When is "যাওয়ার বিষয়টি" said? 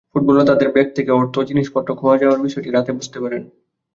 2.17-2.69